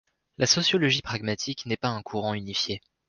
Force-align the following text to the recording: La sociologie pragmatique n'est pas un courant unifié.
La 0.39 0.47
sociologie 0.47 1.03
pragmatique 1.03 1.67
n'est 1.67 1.77
pas 1.77 1.89
un 1.89 2.01
courant 2.01 2.33
unifié. 2.33 2.81